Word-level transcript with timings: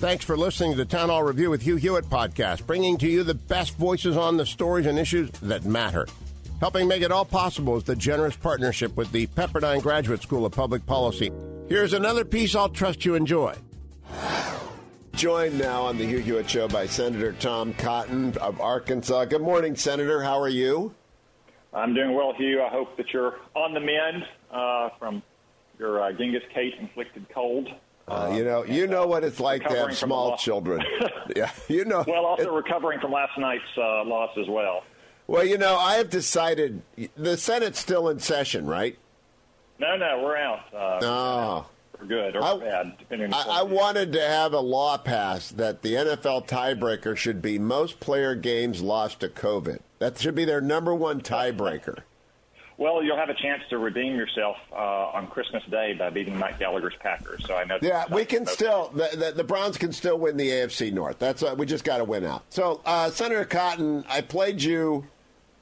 Thanks 0.00 0.24
for 0.24 0.34
listening 0.34 0.70
to 0.70 0.78
the 0.78 0.86
Town 0.86 1.10
Hall 1.10 1.22
Review 1.22 1.50
with 1.50 1.60
Hugh 1.60 1.76
Hewitt 1.76 2.06
podcast, 2.06 2.66
bringing 2.66 2.96
to 2.96 3.06
you 3.06 3.22
the 3.22 3.34
best 3.34 3.76
voices 3.76 4.16
on 4.16 4.38
the 4.38 4.46
stories 4.46 4.86
and 4.86 4.98
issues 4.98 5.28
that 5.42 5.66
matter. 5.66 6.06
Helping 6.58 6.88
make 6.88 7.02
it 7.02 7.12
all 7.12 7.26
possible 7.26 7.76
is 7.76 7.84
the 7.84 7.94
generous 7.94 8.34
partnership 8.34 8.96
with 8.96 9.12
the 9.12 9.26
Pepperdine 9.26 9.82
Graduate 9.82 10.22
School 10.22 10.46
of 10.46 10.52
Public 10.52 10.86
Policy. 10.86 11.30
Here's 11.68 11.92
another 11.92 12.24
piece 12.24 12.54
I'll 12.54 12.70
trust 12.70 13.04
you 13.04 13.14
enjoy. 13.14 13.54
Joined 15.12 15.58
now 15.58 15.82
on 15.82 15.98
the 15.98 16.06
Hugh 16.06 16.20
Hewitt 16.20 16.48
Show 16.48 16.66
by 16.66 16.86
Senator 16.86 17.32
Tom 17.34 17.74
Cotton 17.74 18.38
of 18.38 18.58
Arkansas. 18.58 19.26
Good 19.26 19.42
morning, 19.42 19.76
Senator. 19.76 20.22
How 20.22 20.40
are 20.40 20.48
you? 20.48 20.94
I'm 21.74 21.92
doing 21.92 22.14
well, 22.14 22.32
Hugh. 22.32 22.62
I 22.62 22.70
hope 22.70 22.96
that 22.96 23.12
you're 23.12 23.36
on 23.54 23.74
the 23.74 23.80
mend 23.80 24.24
uh, 24.50 24.88
from 24.98 25.22
your 25.78 26.02
uh, 26.02 26.12
Genghis 26.12 26.42
Kate 26.54 26.72
inflicted 26.80 27.26
cold. 27.34 27.68
Uh, 28.10 28.32
you 28.34 28.44
know, 28.44 28.64
you 28.64 28.86
know 28.86 29.06
what 29.06 29.22
it's 29.22 29.38
like 29.38 29.62
to 29.68 29.76
have 29.76 29.96
small 29.96 30.36
children. 30.36 30.82
yeah, 31.36 31.50
you 31.68 31.84
know. 31.84 32.04
Well, 32.06 32.26
also 32.26 32.42
it, 32.42 32.52
recovering 32.52 32.98
from 33.00 33.12
last 33.12 33.38
night's 33.38 33.62
uh, 33.76 34.04
loss 34.04 34.36
as 34.36 34.48
well. 34.48 34.82
Well, 35.28 35.44
you 35.44 35.58
know, 35.58 35.76
I 35.76 35.94
have 35.94 36.10
decided 36.10 36.82
the 37.16 37.36
Senate's 37.36 37.78
still 37.78 38.08
in 38.08 38.18
session, 38.18 38.66
right? 38.66 38.98
No, 39.78 39.96
no, 39.96 40.22
we're 40.24 40.36
out. 40.36 40.74
Uh, 40.74 40.98
no. 41.00 41.66
We're 42.00 42.06
good 42.08 42.36
or 42.36 42.42
I, 42.42 42.56
bad, 42.58 42.98
depending. 42.98 43.32
I, 43.32 43.42
I 43.42 43.62
wanted 43.62 44.12
to 44.14 44.20
have 44.20 44.52
a 44.54 44.60
law 44.60 44.98
passed 44.98 45.56
that 45.58 45.82
the 45.82 45.94
NFL 45.94 46.48
tiebreaker 46.48 47.16
should 47.16 47.40
be 47.40 47.58
most 47.60 48.00
player 48.00 48.34
games 48.34 48.82
lost 48.82 49.20
to 49.20 49.28
COVID. 49.28 49.80
That 50.00 50.18
should 50.18 50.34
be 50.34 50.44
their 50.44 50.60
number 50.60 50.94
one 50.94 51.20
tiebreaker. 51.20 52.00
Well, 52.80 53.02
you'll 53.02 53.18
have 53.18 53.28
a 53.28 53.34
chance 53.34 53.62
to 53.68 53.76
redeem 53.76 54.16
yourself 54.16 54.56
uh, 54.72 55.10
on 55.12 55.26
Christmas 55.26 55.62
Day 55.64 55.92
by 55.92 56.08
beating 56.08 56.38
Mike 56.38 56.58
Gallagher's 56.58 56.94
Packers. 56.98 57.44
So 57.46 57.54
I 57.54 57.64
know. 57.64 57.78
Yeah, 57.82 58.06
we 58.10 58.24
can 58.24 58.46
still 58.46 58.90
the, 58.94 59.10
the, 59.14 59.32
the, 59.32 59.44
Browns 59.44 59.76
can 59.76 59.92
still 59.92 60.18
win 60.18 60.38
the 60.38 60.48
AFC 60.48 60.90
North. 60.90 61.18
That's 61.18 61.42
uh, 61.42 61.54
we 61.58 61.66
just 61.66 61.84
got 61.84 61.98
to 61.98 62.04
win 62.04 62.24
out. 62.24 62.42
So 62.48 62.80
uh, 62.86 63.10
Senator 63.10 63.44
Cotton, 63.44 64.06
I 64.08 64.22
played 64.22 64.62
you. 64.62 65.06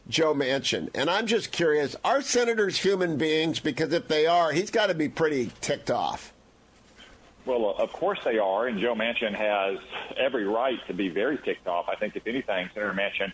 Joe 0.08 0.32
Manchin. 0.32 0.88
And 0.94 1.10
I'm 1.10 1.26
just 1.26 1.52
curious 1.52 1.94
are 2.02 2.22
senators 2.22 2.78
human 2.78 3.18
beings? 3.18 3.60
Because 3.60 3.92
if 3.92 4.08
they 4.08 4.26
are, 4.26 4.52
he's 4.52 4.70
got 4.70 4.86
to 4.86 4.94
be 4.94 5.10
pretty 5.10 5.50
ticked 5.60 5.90
off. 5.90 6.32
Well, 7.44 7.74
of 7.76 7.92
course 7.92 8.18
they 8.24 8.38
are, 8.38 8.68
and 8.68 8.80
Joe 8.80 8.94
Manchin 8.94 9.34
has 9.34 9.78
every 10.16 10.44
right 10.44 10.78
to 10.86 10.94
be 10.94 11.10
very 11.10 11.36
ticked 11.36 11.66
off. 11.66 11.90
I 11.90 11.96
think, 11.96 12.16
if 12.16 12.26
anything, 12.26 12.70
Senator 12.72 12.94
Manchin 12.94 13.32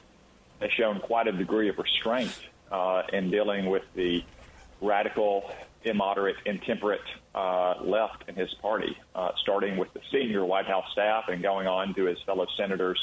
has 0.60 0.72
shown 0.72 0.98
quite 0.98 1.28
a 1.28 1.32
degree 1.32 1.69
of 1.69 1.78
restraint 1.78 2.34
uh, 2.75 3.03
in 3.12 3.30
dealing 3.30 3.67
with 3.67 3.84
the 3.94 4.25
radical, 4.80 5.48
immoderate, 5.84 6.36
intemperate 6.44 7.00
uh, 7.34 7.75
left 7.81 8.28
in 8.28 8.34
his 8.34 8.53
party, 8.55 8.98
uh, 9.14 9.31
starting 9.41 9.77
with 9.77 9.92
the 9.94 10.00
senior 10.11 10.44
White 10.44 10.66
House 10.66 10.86
staff 10.91 11.28
and 11.28 11.41
going 11.41 11.69
on 11.69 11.94
to 11.94 12.06
his 12.06 12.20
fellow 12.22 12.47
senators 12.56 12.98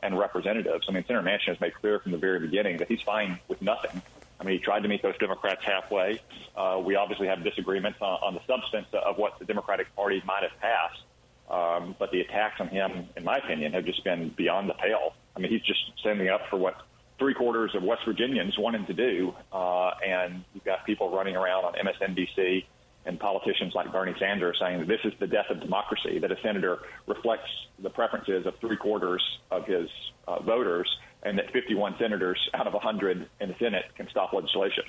and 0.00 0.16
representatives. 0.16 0.86
I 0.88 0.92
mean, 0.92 1.04
Senator 1.08 1.26
Manchin 1.26 1.48
has 1.48 1.60
made 1.60 1.74
clear 1.74 1.98
from 1.98 2.12
the 2.12 2.18
very 2.18 2.38
beginning 2.38 2.76
that 2.78 2.88
he's 2.88 3.02
fine 3.02 3.40
with 3.48 3.60
nothing. 3.60 4.00
I 4.38 4.44
mean, 4.44 4.58
he 4.58 4.64
tried 4.64 4.80
to 4.80 4.88
meet 4.88 5.02
those 5.02 5.18
Democrats 5.18 5.64
halfway. 5.64 6.20
Uh, 6.56 6.80
we 6.84 6.94
obviously 6.94 7.26
have 7.26 7.42
disagreements 7.42 7.98
on, 8.00 8.18
on 8.22 8.34
the 8.34 8.42
substance 8.46 8.86
of 8.92 9.16
what 9.16 9.40
the 9.40 9.44
Democratic 9.44 9.94
Party 9.96 10.22
might 10.24 10.42
have 10.42 10.60
passed. 10.60 11.02
Um, 11.50 11.96
but 11.98 12.10
the 12.12 12.20
attacks 12.20 12.60
on 12.60 12.68
him, 12.68 13.08
in 13.16 13.24
my 13.24 13.38
opinion, 13.38 13.72
have 13.72 13.84
just 13.84 14.04
been 14.04 14.28
beyond 14.36 14.68
the 14.68 14.74
pale. 14.74 15.14
I 15.34 15.40
mean, 15.40 15.50
he's 15.50 15.62
just 15.62 15.80
standing 15.98 16.28
up 16.28 16.42
for 16.50 16.56
what 16.56 16.76
three 17.18 17.34
quarters 17.34 17.74
of 17.74 17.82
West 17.82 18.02
Virginians 18.04 18.58
want 18.58 18.86
to 18.86 18.92
do. 18.92 19.34
Uh, 19.52 19.90
and 20.06 20.44
you've 20.54 20.64
got 20.64 20.84
people 20.84 21.10
running 21.10 21.36
around 21.36 21.64
on 21.64 21.74
MSNBC 21.74 22.64
and 23.06 23.18
politicians 23.20 23.72
like 23.74 23.90
Bernie 23.92 24.14
Sanders 24.18 24.58
saying 24.60 24.80
that 24.80 24.88
this 24.88 25.00
is 25.04 25.12
the 25.20 25.26
death 25.26 25.46
of 25.48 25.60
democracy, 25.60 26.18
that 26.18 26.30
a 26.32 26.36
senator 26.42 26.80
reflects 27.06 27.48
the 27.78 27.90
preferences 27.90 28.46
of 28.46 28.54
three 28.60 28.76
quarters 28.76 29.22
of 29.50 29.64
his 29.64 29.88
uh, 30.26 30.42
voters, 30.42 30.88
and 31.22 31.38
that 31.38 31.50
51 31.52 31.94
senators 31.98 32.38
out 32.52 32.66
of 32.66 32.72
100 32.72 33.28
in 33.40 33.48
the 33.48 33.54
Senate 33.58 33.84
can 33.96 34.08
stop 34.10 34.32
legislation. 34.32 34.84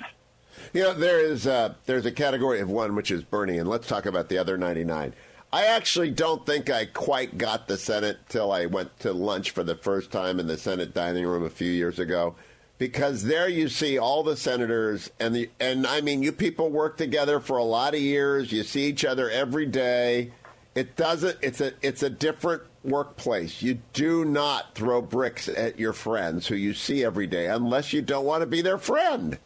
You 0.72 0.82
know, 0.82 0.94
there 0.94 1.20
is 1.20 1.46
uh, 1.46 1.74
there's 1.86 2.06
a 2.06 2.10
category 2.10 2.60
of 2.60 2.70
one 2.70 2.94
which 2.94 3.10
is 3.10 3.22
Bernie, 3.22 3.58
and 3.58 3.68
let's 3.68 3.86
talk 3.86 4.06
about 4.06 4.28
the 4.28 4.38
other 4.38 4.56
99. 4.56 5.14
I 5.52 5.64
actually 5.64 6.10
don't 6.10 6.44
think 6.44 6.68
I 6.68 6.84
quite 6.84 7.38
got 7.38 7.68
the 7.68 7.78
Senate 7.78 8.18
till 8.28 8.52
I 8.52 8.66
went 8.66 8.98
to 9.00 9.12
lunch 9.12 9.50
for 9.50 9.64
the 9.64 9.76
first 9.76 10.10
time 10.10 10.38
in 10.38 10.46
the 10.46 10.58
Senate 10.58 10.92
dining 10.92 11.26
room 11.26 11.42
a 11.42 11.50
few 11.50 11.70
years 11.70 11.98
ago. 11.98 12.34
Because 12.76 13.24
there 13.24 13.48
you 13.48 13.68
see 13.68 13.98
all 13.98 14.22
the 14.22 14.36
senators 14.36 15.10
and 15.18 15.34
the 15.34 15.50
and 15.58 15.84
I 15.86 16.00
mean 16.00 16.22
you 16.22 16.30
people 16.30 16.70
work 16.70 16.96
together 16.96 17.40
for 17.40 17.56
a 17.56 17.64
lot 17.64 17.94
of 17.94 18.00
years. 18.00 18.52
You 18.52 18.62
see 18.62 18.84
each 18.84 19.04
other 19.04 19.28
every 19.30 19.66
day. 19.66 20.32
It 20.74 20.94
doesn't 20.94 21.38
it's 21.40 21.60
a 21.60 21.72
it's 21.82 22.04
a 22.04 22.10
different 22.10 22.62
workplace. 22.84 23.62
You 23.62 23.80
do 23.94 24.24
not 24.24 24.76
throw 24.76 25.02
bricks 25.02 25.48
at 25.48 25.78
your 25.78 25.92
friends 25.92 26.46
who 26.46 26.54
you 26.54 26.72
see 26.74 27.02
every 27.02 27.26
day 27.26 27.46
unless 27.46 27.92
you 27.92 28.02
don't 28.02 28.26
want 28.26 28.42
to 28.42 28.46
be 28.46 28.60
their 28.60 28.78
friend. 28.78 29.38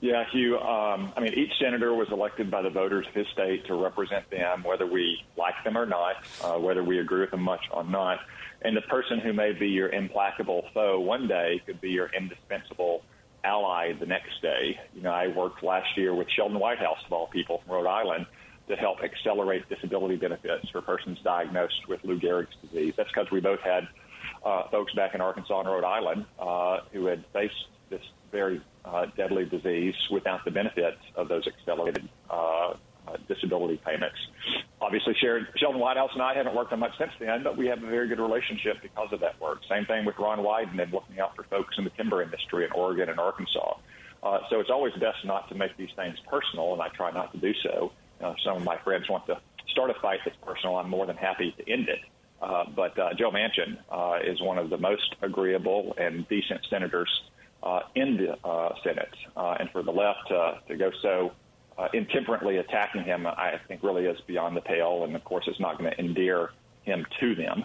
Yeah, 0.00 0.24
Hugh. 0.32 0.58
Um, 0.58 1.12
I 1.14 1.20
mean, 1.20 1.34
each 1.34 1.52
senator 1.60 1.92
was 1.94 2.08
elected 2.10 2.50
by 2.50 2.62
the 2.62 2.70
voters 2.70 3.06
of 3.06 3.12
his 3.12 3.26
state 3.34 3.66
to 3.66 3.74
represent 3.74 4.30
them, 4.30 4.62
whether 4.64 4.86
we 4.86 5.22
like 5.36 5.62
them 5.62 5.76
or 5.76 5.84
not, 5.84 6.16
uh, 6.42 6.58
whether 6.58 6.82
we 6.82 6.98
agree 6.98 7.20
with 7.20 7.32
them 7.32 7.42
much 7.42 7.60
or 7.70 7.84
not. 7.84 8.20
And 8.62 8.74
the 8.74 8.82
person 8.82 9.18
who 9.18 9.34
may 9.34 9.52
be 9.52 9.68
your 9.68 9.90
implacable 9.90 10.64
foe 10.72 11.00
one 11.00 11.28
day 11.28 11.60
could 11.66 11.80
be 11.82 11.90
your 11.90 12.10
indispensable 12.16 13.02
ally 13.44 13.92
the 13.92 14.06
next 14.06 14.40
day. 14.40 14.78
You 14.94 15.02
know, 15.02 15.10
I 15.12 15.28
worked 15.28 15.62
last 15.62 15.96
year 15.96 16.14
with 16.14 16.28
Sheldon 16.30 16.58
Whitehouse, 16.58 16.98
of 17.04 17.12
all 17.12 17.26
people, 17.26 17.62
from 17.64 17.74
Rhode 17.74 17.86
Island, 17.86 18.26
to 18.68 18.76
help 18.76 19.02
accelerate 19.02 19.68
disability 19.68 20.16
benefits 20.16 20.68
for 20.70 20.80
persons 20.80 21.18
diagnosed 21.22 21.88
with 21.88 22.00
Lou 22.04 22.18
Gehrig's 22.18 22.54
disease. 22.62 22.94
That's 22.96 23.10
because 23.10 23.30
we 23.30 23.40
both 23.40 23.60
had 23.60 23.86
uh, 24.44 24.68
folks 24.70 24.94
back 24.94 25.14
in 25.14 25.20
Arkansas 25.20 25.60
and 25.60 25.68
Rhode 25.68 25.84
Island 25.84 26.24
uh, 26.38 26.80
who 26.92 27.06
had 27.06 27.24
faced 27.32 27.66
this 27.90 28.02
very 28.30 28.60
uh, 28.84 29.06
deadly 29.16 29.44
disease 29.44 29.94
without 30.10 30.44
the 30.44 30.50
benefits 30.50 30.98
of 31.16 31.28
those 31.28 31.46
accelerated 31.46 32.08
uh, 32.30 32.74
uh, 33.06 33.16
disability 33.28 33.80
payments. 33.84 34.16
Obviously, 34.80 35.14
Sheldon 35.56 35.80
Whitehouse 35.80 36.10
and 36.14 36.22
I 36.22 36.34
haven't 36.34 36.54
worked 36.54 36.72
on 36.72 36.80
much 36.80 36.96
since 36.98 37.12
then, 37.18 37.42
but 37.42 37.56
we 37.56 37.66
have 37.66 37.82
a 37.82 37.86
very 37.86 38.08
good 38.08 38.20
relationship 38.20 38.76
because 38.82 39.12
of 39.12 39.20
that 39.20 39.40
work. 39.40 39.60
Same 39.68 39.84
thing 39.84 40.04
with 40.04 40.18
Ron 40.18 40.38
Wyden 40.38 40.80
and 40.80 40.92
looking 40.92 41.20
out 41.20 41.36
for 41.36 41.44
folks 41.44 41.76
in 41.78 41.84
the 41.84 41.90
timber 41.90 42.22
industry 42.22 42.64
in 42.64 42.72
Oregon 42.72 43.08
and 43.08 43.18
Arkansas. 43.18 43.76
Uh, 44.22 44.38
so 44.50 44.60
it's 44.60 44.70
always 44.70 44.92
best 44.94 45.24
not 45.24 45.48
to 45.48 45.54
make 45.54 45.76
these 45.76 45.90
things 45.96 46.16
personal, 46.28 46.72
and 46.72 46.82
I 46.82 46.88
try 46.88 47.10
not 47.10 47.32
to 47.32 47.38
do 47.38 47.52
so. 47.62 47.92
Uh, 48.20 48.34
some 48.44 48.56
of 48.56 48.64
my 48.64 48.76
friends 48.78 49.08
want 49.08 49.26
to 49.26 49.40
start 49.68 49.90
a 49.90 49.94
fight 49.94 50.20
that's 50.24 50.36
personal. 50.44 50.76
I'm 50.76 50.90
more 50.90 51.06
than 51.06 51.16
happy 51.16 51.54
to 51.56 51.70
end 51.70 51.88
it. 51.88 52.00
Uh, 52.42 52.64
but 52.74 52.98
uh, 52.98 53.14
Joe 53.14 53.30
Manchin 53.30 53.78
uh, 53.90 54.18
is 54.24 54.40
one 54.40 54.58
of 54.58 54.70
the 54.70 54.78
most 54.78 55.14
agreeable 55.22 55.94
and 55.98 56.26
decent 56.28 56.60
senators 56.70 57.08
uh, 57.62 57.80
in 57.94 58.16
the 58.16 58.46
uh, 58.46 58.74
Senate. 58.82 59.14
Uh, 59.36 59.56
and 59.58 59.70
for 59.70 59.82
the 59.82 59.92
left 59.92 60.30
uh, 60.30 60.54
to 60.68 60.76
go 60.76 60.90
so 61.02 61.32
uh, 61.78 61.88
intemperately 61.92 62.58
attacking 62.58 63.04
him, 63.04 63.26
I 63.26 63.60
think 63.68 63.82
really 63.82 64.06
is 64.06 64.20
beyond 64.22 64.56
the 64.56 64.60
pale. 64.60 65.04
And 65.04 65.14
of 65.14 65.24
course, 65.24 65.44
it's 65.46 65.60
not 65.60 65.78
going 65.78 65.90
to 65.90 65.98
endear 65.98 66.50
him 66.82 67.06
to 67.20 67.34
them. 67.34 67.64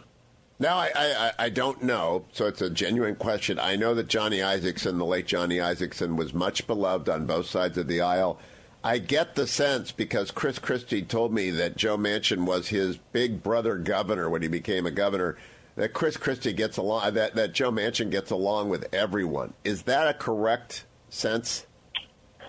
Now, 0.58 0.78
I, 0.78 0.92
I, 0.96 1.32
I, 1.38 1.50
don't 1.50 1.84
know, 1.84 2.24
so 2.32 2.48
it's 2.48 2.62
a 2.62 2.70
genuine 2.70 3.18
question. 3.18 3.60
I 3.60 3.76
know 3.76 3.94
that 3.94 4.08
Johnny 4.08 4.38
Isakson, 4.38 4.98
the 4.98 5.06
late 5.06 5.26
Johnny 5.28 5.58
Isakson, 5.58 6.16
was 6.16 6.34
much 6.34 6.66
beloved 6.66 7.10
on 7.10 7.26
both 7.26 7.48
sides 7.48 7.78
of 7.78 7.88
the 7.88 8.00
aisle. 8.00 8.40
I 8.82 9.00
get 9.00 9.36
the 9.36 9.48
sense 9.48 9.92
because 9.92 10.32
Chris 10.32 10.60
Christie 10.60 11.02
told 11.02 11.34
me 11.34 11.50
that 11.50 11.76
Joe 11.76 11.98
Manchin 11.98 12.46
was 12.46 12.70
his 12.70 12.98
big 13.12 13.44
brother 13.44 13.78
governor 13.78 14.30
when 14.30 14.44
he 14.44 14.48
became 14.48 14.86
a 14.86 14.92
governor 14.92 15.38
that 15.76 15.94
Chris 15.94 16.18
Christie 16.18 16.54
gets 16.54 16.78
along, 16.78 17.14
that, 17.14 17.36
that 17.36 17.54
Joe 17.54 17.72
Manchin 17.72 18.10
gets 18.10 18.32
along 18.32 18.70
with 18.70 18.94
everyone. 18.94 19.54
Is 19.64 19.84
that 19.84 20.08
a 20.08 20.14
correct 20.14 20.86
sense? 21.10 21.66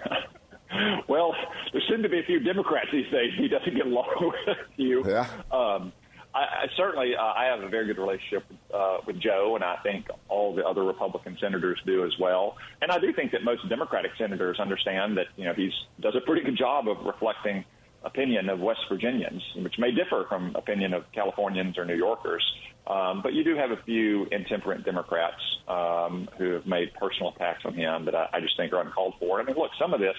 well, 1.08 1.34
there 1.73 1.82
seem 1.88 2.02
to 2.02 2.08
be 2.08 2.20
a 2.20 2.25
few 2.25 2.40
Democrats 2.40 2.88
these 2.93 3.11
days 3.11 3.32
he 3.37 3.49
doesn't 3.49 3.75
get 3.75 3.87
along 3.87 4.08
with 4.46 4.56
you. 4.76 5.05
Yeah. 5.06 5.26
Um, 5.50 5.93
I, 6.34 6.38
I 6.38 6.67
certainly 6.76 7.17
uh, 7.17 7.23
I 7.23 7.46
have 7.46 7.62
a 7.62 7.69
very 7.69 7.87
good 7.87 7.99
relationship 7.99 8.44
uh, 8.73 8.99
with 9.06 9.19
Joe, 9.19 9.55
and 9.55 9.64
I 9.64 9.76
think 9.82 10.06
all 10.29 10.55
the 10.55 10.64
other 10.64 10.84
Republican 10.84 11.37
senators 11.40 11.81
do 11.87 12.05
as 12.05 12.12
well. 12.20 12.56
And 12.82 12.90
I 12.90 12.99
do 12.99 13.12
think 13.12 13.32
that 13.32 13.43
most 13.43 13.67
Democratic 13.69 14.12
senators 14.19 14.61
understand 14.61 15.17
that 15.17 15.26
you 15.37 15.44
know 15.46 15.55
he's 15.55 15.72
does 16.00 16.14
a 16.14 16.20
pretty 16.20 16.43
good 16.43 16.58
job 16.58 16.88
of 16.88 16.99
reflecting 17.06 17.64
opinion 18.05 18.49
of 18.49 18.61
West 18.61 18.81
Virginians, 18.88 19.43
which 19.56 19.79
may 19.79 19.90
differ 19.90 20.26
from 20.29 20.55
opinion 20.55 20.93
of 20.93 21.05
Californians 21.12 21.79
or 21.79 21.84
New 21.84 21.96
Yorkers. 21.96 22.44
Um, 22.86 23.20
but 23.22 23.32
you 23.32 23.42
do 23.42 23.56
have 23.56 23.70
a 23.70 23.82
few 23.84 24.26
intemperate 24.30 24.84
Democrats 24.84 25.40
um, 25.68 26.28
who 26.38 26.52
have 26.52 26.66
made 26.66 26.94
personal 26.94 27.32
attacks 27.34 27.64
on 27.64 27.74
him 27.74 28.04
that 28.04 28.14
I, 28.14 28.28
I 28.34 28.40
just 28.40 28.56
think 28.56 28.72
are 28.72 28.80
uncalled 28.80 29.14
for. 29.18 29.40
I 29.40 29.44
mean, 29.44 29.56
look, 29.56 29.72
some 29.78 29.92
of 29.92 30.00
this, 30.00 30.16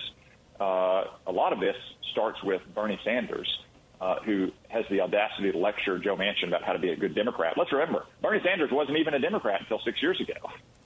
uh, 0.60 1.06
a 1.26 1.32
lot 1.32 1.54
of 1.54 1.60
this 1.60 1.76
starts 2.12 2.42
with 2.44 2.62
Bernie 2.76 3.00
Sanders. 3.04 3.48
Uh, 4.00 4.20
who 4.26 4.52
has 4.68 4.86
the 4.92 5.02
audacity 5.02 5.52
to 5.52 5.58
lecture 5.58 5.98
Joe 5.98 6.16
Manchin 6.16 6.50
about 6.50 6.62
how 6.62 6.72
to 6.72 6.78
be 6.78 6.92
a 6.92 6.96
good 6.96 7.16
Democrat. 7.16 7.56
Let's 7.58 7.72
remember, 7.72 8.06
Bernie 8.22 8.42
Sanders 8.46 8.70
wasn't 8.72 9.00
even 9.00 9.16
a 9.16 9.20
Democrat 9.20 9.62
until 9.62 9.80
six 9.84 10.04
years 10.04 10.22
ago. 10.22 10.36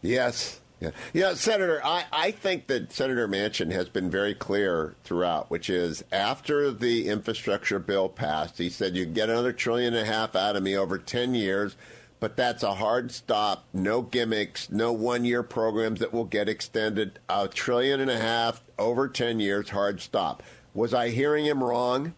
Yes. 0.01 0.61
Yeah. 0.81 0.89
Yeah, 1.13 1.33
Senator, 1.35 1.79
I, 1.85 2.05
I 2.11 2.31
think 2.31 2.65
that 2.67 2.91
Senator 2.91 3.27
Manchin 3.27 3.71
has 3.71 3.87
been 3.87 4.09
very 4.09 4.33
clear 4.33 4.95
throughout, 5.03 5.51
which 5.51 5.69
is 5.69 6.03
after 6.11 6.71
the 6.71 7.07
infrastructure 7.07 7.77
bill 7.77 8.09
passed, 8.09 8.57
he 8.57 8.67
said 8.69 8.95
you 8.95 9.05
get 9.05 9.29
another 9.29 9.53
trillion 9.53 9.93
and 9.93 10.07
a 10.07 10.11
half 10.11 10.35
out 10.35 10.55
of 10.55 10.63
me 10.63 10.75
over 10.75 10.97
10 10.97 11.35
years, 11.35 11.75
but 12.19 12.35
that's 12.35 12.63
a 12.63 12.73
hard 12.73 13.11
stop. 13.11 13.65
No 13.73 14.01
gimmicks, 14.01 14.71
no 14.71 14.91
one 14.91 15.23
year 15.23 15.43
programs 15.43 15.99
that 15.99 16.13
will 16.13 16.25
get 16.25 16.49
extended. 16.49 17.19
A 17.29 17.47
trillion 17.47 17.99
and 17.99 18.09
a 18.09 18.17
half 18.19 18.63
over 18.79 19.07
10 19.07 19.39
years, 19.39 19.69
hard 19.69 20.01
stop. 20.01 20.41
Was 20.73 20.95
I 20.95 21.09
hearing 21.09 21.45
him 21.45 21.63
wrong? 21.63 22.15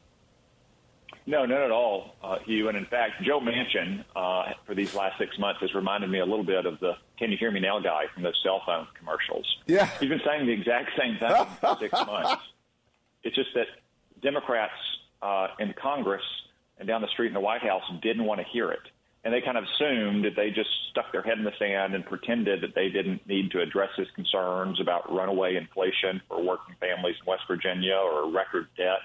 No, 1.25 1.45
not 1.45 1.61
at 1.61 1.71
all, 1.71 2.15
uh, 2.21 2.39
Hugh. 2.45 2.67
And 2.67 2.77
in 2.77 2.85
fact, 2.85 3.23
Joe 3.23 3.39
Manchin, 3.39 4.03
uh, 4.15 4.53
for 4.65 4.75
these 4.75 4.93
last 4.93 5.17
six 5.17 5.37
months, 5.39 5.61
has 5.61 5.73
reminded 5.73 6.09
me 6.09 6.19
a 6.19 6.25
little 6.25 6.43
bit 6.43 6.65
of 6.65 6.79
the 6.79 6.93
"Can 7.17 7.31
you 7.31 7.37
hear 7.37 7.49
me 7.51 7.59
now?" 7.61 7.79
guy 7.79 8.07
from 8.13 8.23
those 8.23 8.39
cell 8.43 8.61
phone 8.65 8.87
commercials. 8.97 9.45
Yeah, 9.65 9.85
he's 9.99 10.09
been 10.09 10.21
saying 10.25 10.45
the 10.45 10.51
exact 10.51 10.91
same 10.99 11.17
thing 11.17 11.29
for 11.61 11.77
six 11.79 11.93
months. 12.07 12.43
It's 13.23 13.35
just 13.35 13.53
that 13.55 13.67
Democrats 14.21 14.73
uh, 15.21 15.47
in 15.59 15.73
Congress 15.81 16.23
and 16.77 16.87
down 16.87 17.01
the 17.01 17.07
street 17.07 17.27
in 17.27 17.33
the 17.33 17.39
White 17.39 17.61
House 17.61 17.83
didn't 18.01 18.25
want 18.25 18.41
to 18.41 18.47
hear 18.51 18.71
it, 18.71 18.81
and 19.23 19.33
they 19.33 19.39
kind 19.39 19.57
of 19.57 19.63
assumed 19.63 20.25
that 20.25 20.35
they 20.35 20.49
just 20.49 20.69
stuck 20.91 21.11
their 21.13 21.21
head 21.21 21.37
in 21.37 21.45
the 21.45 21.53
sand 21.57 21.95
and 21.95 22.05
pretended 22.05 22.59
that 22.61 22.75
they 22.75 22.89
didn't 22.89 23.25
need 23.27 23.51
to 23.51 23.61
address 23.61 23.91
his 23.95 24.07
concerns 24.11 24.81
about 24.81 25.09
runaway 25.13 25.55
inflation 25.55 26.21
for 26.27 26.43
working 26.43 26.75
families 26.81 27.15
in 27.21 27.25
West 27.25 27.43
Virginia 27.47 27.95
or 27.95 28.29
record 28.29 28.67
debt 28.75 28.99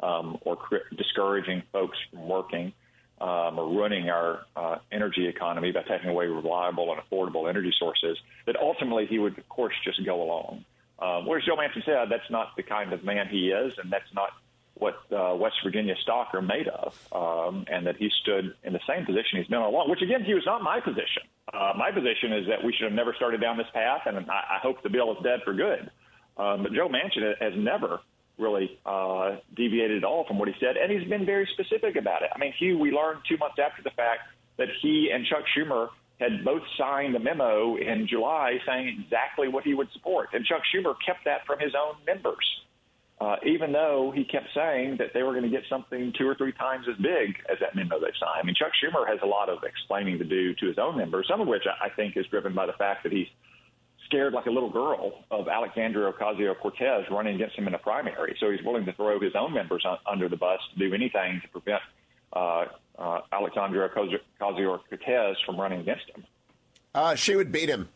um, 0.00 0.38
or 0.42 0.56
cr- 0.56 0.88
discouraging 0.96 1.62
folks 1.72 1.98
from 2.10 2.28
working 2.28 2.72
um, 3.20 3.58
or 3.58 3.68
ruining 3.68 4.10
our 4.10 4.46
uh, 4.56 4.78
energy 4.92 5.26
economy 5.26 5.72
by 5.72 5.82
taking 5.82 6.08
away 6.08 6.26
reliable 6.26 6.92
and 6.92 7.00
affordable 7.00 7.48
energy 7.48 7.72
sources, 7.78 8.16
that 8.46 8.56
ultimately 8.56 9.06
he 9.06 9.18
would, 9.18 9.36
of 9.38 9.48
course, 9.48 9.74
just 9.84 10.04
go 10.04 10.22
along. 10.22 10.64
Um, 11.00 11.26
whereas 11.26 11.44
Joe 11.44 11.56
Manchin 11.56 11.84
said 11.84 12.08
that's 12.10 12.30
not 12.30 12.56
the 12.56 12.62
kind 12.62 12.92
of 12.92 13.04
man 13.04 13.28
he 13.28 13.50
is, 13.50 13.72
and 13.82 13.92
that's 13.92 14.12
not 14.14 14.30
what 14.74 15.00
uh, 15.12 15.34
West 15.34 15.56
Virginia 15.64 15.94
stock 16.02 16.28
are 16.34 16.42
made 16.42 16.68
of, 16.68 16.94
um, 17.12 17.64
and 17.68 17.86
that 17.86 17.96
he 17.96 18.10
stood 18.22 18.54
in 18.62 18.72
the 18.72 18.80
same 18.86 19.04
position 19.04 19.38
he's 19.38 19.46
been 19.48 19.58
all 19.58 19.70
along, 19.70 19.90
which 19.90 20.02
again, 20.02 20.22
he 20.24 20.34
was 20.34 20.44
not 20.46 20.62
my 20.62 20.80
position. 20.80 21.22
Uh, 21.52 21.72
my 21.76 21.90
position 21.90 22.32
is 22.32 22.46
that 22.46 22.62
we 22.62 22.72
should 22.72 22.84
have 22.84 22.92
never 22.92 23.12
started 23.14 23.40
down 23.40 23.56
this 23.56 23.66
path, 23.72 24.02
and 24.06 24.30
I, 24.30 24.56
I 24.56 24.58
hope 24.62 24.82
the 24.82 24.90
bill 24.90 25.12
is 25.12 25.18
dead 25.24 25.40
for 25.44 25.54
good. 25.54 25.90
Um, 26.36 26.62
but 26.62 26.72
Joe 26.72 26.88
Manchin 26.88 27.34
has 27.40 27.52
never 27.56 28.00
really 28.38 28.78
uh, 28.86 29.36
deviated 29.56 29.98
at 29.98 30.04
all 30.04 30.24
from 30.26 30.38
what 30.38 30.48
he 30.48 30.54
said, 30.60 30.76
and 30.76 30.90
he's 30.90 31.08
been 31.08 31.26
very 31.26 31.48
specific 31.52 31.96
about 31.96 32.22
it. 32.22 32.30
I 32.34 32.38
mean, 32.38 32.52
Hugh, 32.58 32.78
we 32.78 32.90
learned 32.90 33.20
two 33.28 33.36
months 33.36 33.56
after 33.62 33.82
the 33.82 33.90
fact 33.90 34.20
that 34.58 34.68
he 34.80 35.10
and 35.12 35.26
Chuck 35.26 35.44
Schumer 35.56 35.88
had 36.20 36.44
both 36.44 36.62
signed 36.76 37.14
a 37.14 37.20
memo 37.20 37.76
in 37.76 38.06
July 38.08 38.58
saying 38.66 39.04
exactly 39.04 39.48
what 39.48 39.64
he 39.64 39.74
would 39.74 39.88
support, 39.92 40.30
and 40.32 40.44
Chuck 40.44 40.62
Schumer 40.74 40.94
kept 41.04 41.24
that 41.24 41.46
from 41.46 41.58
his 41.58 41.72
own 41.74 41.94
members. 42.06 42.44
Uh, 43.20 43.34
even 43.44 43.72
though 43.72 44.12
he 44.14 44.22
kept 44.22 44.46
saying 44.54 44.96
that 44.98 45.08
they 45.12 45.24
were 45.24 45.32
going 45.32 45.42
to 45.42 45.50
get 45.50 45.64
something 45.68 46.12
two 46.16 46.26
or 46.28 46.36
three 46.36 46.52
times 46.52 46.86
as 46.88 46.96
big 46.98 47.34
as 47.50 47.58
that 47.58 47.74
memo 47.74 47.98
they 47.98 48.14
signed. 48.14 48.38
I 48.40 48.46
mean, 48.46 48.54
Chuck 48.54 48.70
Schumer 48.78 49.08
has 49.08 49.18
a 49.24 49.26
lot 49.26 49.48
of 49.48 49.64
explaining 49.64 50.18
to 50.18 50.24
do 50.24 50.54
to 50.54 50.66
his 50.66 50.78
own 50.78 50.96
members, 50.96 51.26
some 51.28 51.40
of 51.40 51.48
which 51.48 51.64
I 51.66 51.88
think 51.88 52.16
is 52.16 52.26
driven 52.26 52.54
by 52.54 52.66
the 52.66 52.74
fact 52.74 53.02
that 53.02 53.10
he's 53.10 53.26
scared 54.06 54.32
like 54.32 54.46
a 54.46 54.50
little 54.50 54.70
girl 54.70 55.24
of 55.30 55.48
Alexandria 55.48 56.12
Ocasio 56.12 56.58
Cortez 56.58 57.04
running 57.10 57.34
against 57.34 57.56
him 57.56 57.66
in 57.66 57.74
a 57.74 57.78
primary. 57.78 58.36
So 58.40 58.50
he's 58.50 58.62
willing 58.64 58.86
to 58.86 58.92
throw 58.92 59.20
his 59.20 59.34
own 59.34 59.52
members 59.52 59.84
under 60.06 60.28
the 60.28 60.36
bus 60.36 60.60
to 60.72 60.78
do 60.78 60.94
anything 60.94 61.40
to 61.42 61.48
prevent 61.48 61.82
uh, 62.32 62.66
uh, 62.98 63.20
Alexandria 63.32 63.88
Ocasio 63.88 64.80
Cortez 64.88 65.36
from 65.44 65.60
running 65.60 65.80
against 65.80 66.08
him. 66.14 66.24
Uh, 66.94 67.14
she 67.14 67.36
would 67.36 67.52
beat 67.52 67.68
him. 67.68 67.88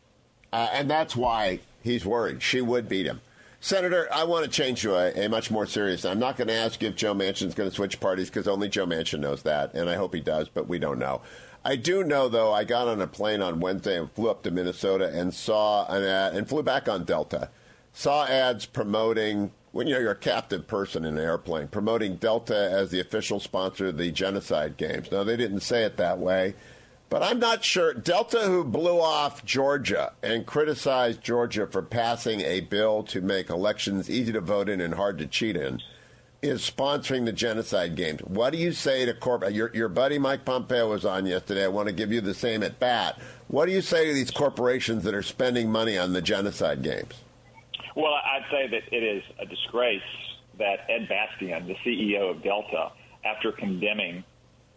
Uh, 0.51 0.69
and 0.71 0.89
that's 0.89 1.15
why 1.15 1.59
he's 1.81 2.05
worried. 2.05 2.43
She 2.43 2.61
would 2.61 2.87
beat 2.87 3.07
him. 3.07 3.21
Senator, 3.59 4.07
I 4.13 4.25
want 4.25 4.43
to 4.43 4.51
change 4.51 4.81
to 4.81 4.95
a, 4.95 5.25
a 5.25 5.29
much 5.29 5.49
more 5.49 5.65
serious. 5.65 6.05
I'm 6.05 6.19
not 6.19 6.35
going 6.35 6.49
to 6.49 6.53
ask 6.53 6.83
if 6.83 6.95
Joe 6.95 7.15
Manchin's 7.15 7.55
going 7.55 7.69
to 7.69 7.75
switch 7.75 7.99
parties 7.99 8.29
because 8.29 8.47
only 8.47 8.69
Joe 8.69 8.85
Manchin 8.85 9.19
knows 9.19 9.43
that, 9.43 9.73
and 9.73 9.89
I 9.89 9.95
hope 9.95 10.13
he 10.13 10.19
does, 10.19 10.49
but 10.49 10.67
we 10.67 10.79
don't 10.79 10.99
know. 10.99 11.21
I 11.65 11.77
do 11.77 12.03
know, 12.03 12.27
though, 12.27 12.51
I 12.51 12.65
got 12.65 12.89
on 12.89 13.01
a 13.01 13.07
plane 13.07 13.41
on 13.41 13.61
Wednesday 13.61 13.97
and 13.97 14.11
flew 14.11 14.29
up 14.29 14.43
to 14.43 14.51
Minnesota 14.51 15.09
and 15.13 15.33
saw 15.33 15.85
an 15.87 16.03
ad 16.03 16.35
and 16.35 16.47
flew 16.47 16.61
back 16.61 16.89
on 16.89 17.05
Delta. 17.05 17.49
Saw 17.93 18.25
ads 18.25 18.65
promoting, 18.65 19.51
when 19.71 19.87
you 19.87 19.93
know 19.93 20.01
you're 20.01 20.11
a 20.11 20.15
captive 20.15 20.67
person 20.67 21.05
in 21.05 21.17
an 21.17 21.23
airplane, 21.23 21.67
promoting 21.67 22.17
Delta 22.17 22.55
as 22.55 22.91
the 22.91 22.99
official 22.99 23.39
sponsor 23.39 23.87
of 23.87 23.97
the 23.97 24.11
genocide 24.11 24.75
games. 24.75 25.09
Now, 25.09 25.23
they 25.23 25.37
didn't 25.37 25.61
say 25.61 25.83
it 25.83 25.95
that 25.97 26.19
way, 26.19 26.55
but 27.09 27.23
I'm 27.23 27.39
not 27.39 27.63
sure. 27.63 27.93
Delta, 27.93 28.41
who 28.41 28.65
blew 28.65 28.99
off 28.99 29.45
Georgia 29.45 30.11
and 30.21 30.45
criticized 30.45 31.21
Georgia 31.21 31.65
for 31.67 31.81
passing 31.81 32.41
a 32.41 32.59
bill 32.59 33.03
to 33.03 33.21
make 33.21 33.49
elections 33.49 34.09
easy 34.09 34.33
to 34.33 34.41
vote 34.41 34.67
in 34.67 34.81
and 34.81 34.95
hard 34.95 35.17
to 35.19 35.27
cheat 35.27 35.55
in 35.55 35.79
is 36.43 36.61
sponsoring 36.61 37.25
the 37.25 37.31
genocide 37.31 37.95
games. 37.95 38.19
What 38.21 38.51
do 38.51 38.59
you 38.59 38.73
say 38.73 39.05
to 39.05 39.13
corporate? 39.13 39.53
Your, 39.53 39.71
your 39.73 39.87
buddy 39.87 40.19
Mike 40.19 40.43
Pompeo 40.43 40.89
was 40.89 41.05
on 41.05 41.25
yesterday. 41.25 41.63
I 41.63 41.69
want 41.69 41.87
to 41.87 41.93
give 41.93 42.11
you 42.11 42.19
the 42.19 42.33
same 42.33 42.63
at 42.63 42.79
bat. 42.79 43.19
What 43.47 43.65
do 43.65 43.71
you 43.71 43.81
say 43.81 44.07
to 44.07 44.13
these 44.13 44.29
corporations 44.29 45.05
that 45.05 45.13
are 45.13 45.23
spending 45.23 45.71
money 45.71 45.97
on 45.97 46.11
the 46.11 46.21
genocide 46.21 46.83
games? 46.83 47.13
Well, 47.95 48.13
I'd 48.13 48.45
say 48.51 48.67
that 48.67 48.93
it 48.93 49.03
is 49.03 49.23
a 49.39 49.45
disgrace 49.45 50.01
that 50.59 50.85
Ed 50.89 51.07
Bastian, 51.07 51.67
the 51.67 51.75
CEO 51.85 52.29
of 52.29 52.43
Delta, 52.43 52.91
after 53.23 53.51
condemning 53.53 54.23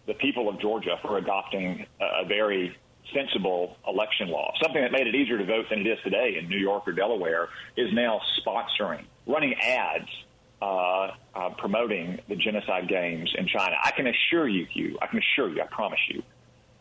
the 0.06 0.14
people 0.14 0.48
of 0.48 0.60
Georgia 0.60 0.98
for 1.02 1.18
adopting 1.18 1.84
a 2.00 2.24
very 2.24 2.76
sensible 3.12 3.76
election 3.86 4.28
law, 4.28 4.52
something 4.62 4.82
that 4.82 4.92
made 4.92 5.06
it 5.06 5.14
easier 5.14 5.38
to 5.38 5.44
vote 5.44 5.66
than 5.68 5.80
it 5.80 5.86
is 5.86 5.98
today 6.04 6.36
in 6.38 6.48
New 6.48 6.58
York 6.58 6.86
or 6.86 6.92
Delaware, 6.92 7.48
is 7.76 7.92
now 7.92 8.20
sponsoring, 8.40 9.04
running 9.26 9.54
ads 9.54 10.08
uh, 10.62 11.10
uh, 11.34 11.50
promoting 11.58 12.18
the 12.28 12.36
genocide 12.36 12.88
games 12.88 13.34
in 13.36 13.46
China. 13.46 13.76
I 13.82 13.90
can 13.90 14.06
assure 14.06 14.48
you, 14.48 14.66
Hugh, 14.66 14.98
I 15.02 15.06
can 15.06 15.18
assure 15.18 15.50
you, 15.50 15.62
I 15.62 15.66
promise 15.66 16.00
you, 16.08 16.22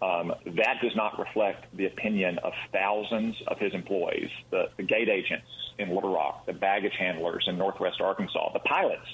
um, 0.02 0.34
that 0.46 0.82
does 0.82 0.96
not 0.96 1.18
reflect 1.20 1.66
the 1.76 1.86
opinion 1.86 2.38
of 2.40 2.54
thousands 2.72 3.36
of 3.48 3.58
his 3.60 3.74
employees, 3.74 4.30
the, 4.52 4.70
the 4.78 4.84
gate 4.84 5.10
agents 5.10 5.48
in 5.78 5.94
Little 5.94 6.14
Rock, 6.14 6.46
the 6.46 6.54
baggage 6.54 6.96
handlers 6.98 7.46
in 7.48 7.58
Northwest 7.58 8.02
Arkansas, 8.02 8.54
the 8.54 8.60
pilots 8.60 9.08